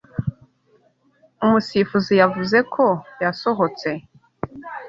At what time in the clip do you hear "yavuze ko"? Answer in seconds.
2.21-2.85